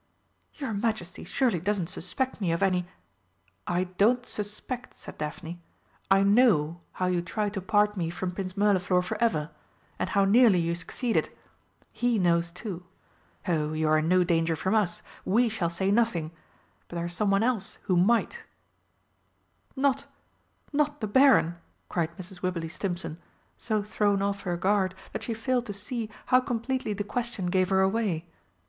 [0.55, 2.87] "Your Majesty surely doesn't suspect me of any?"
[3.77, 5.61] "I don't suspect," said Daphne,
[6.09, 9.51] "I know how you tried to part me from Prince Mirliflor for ever
[9.99, 11.29] and how nearly you succeeded.
[11.91, 12.83] He knows, too....
[13.47, 16.31] Oh, you are in no danger from us we shall say nothing.
[16.87, 18.41] But there is someone else who might."
[19.75, 20.07] "Not
[20.73, 21.57] not the Baron?"
[21.89, 22.41] cried Mrs.
[22.41, 23.19] Wibberley Stimpson,
[23.55, 27.69] so thrown off her guard that she failed to see how completely the question gave
[27.69, 28.25] her away.